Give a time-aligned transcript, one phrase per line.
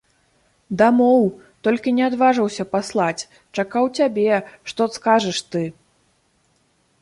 [0.81, 1.25] Дамоў,
[1.67, 4.41] толькі не адважыўся паслаць, чакаў цябе,
[4.73, 5.63] што скажаш ты.